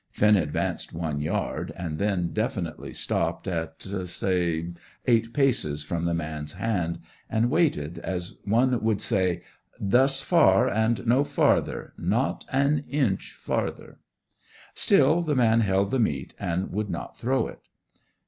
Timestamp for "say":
3.83-4.73, 8.99-9.43